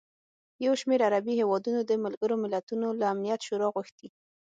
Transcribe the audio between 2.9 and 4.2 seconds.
له امنیت شورا غوښتي